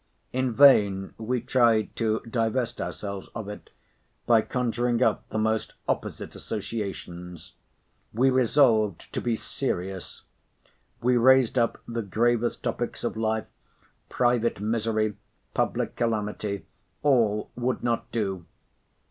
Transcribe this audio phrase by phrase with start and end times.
[0.33, 3.69] In vain we tried to divest ourselves of it
[4.25, 7.53] by conjuring up the most opposite associations.
[8.11, 10.23] We resolved to be serious.
[11.03, 13.45] We raised up the gravest topics of life;
[14.09, 15.17] private misery,
[15.53, 16.65] public calamity.
[17.03, 18.47] All would not do.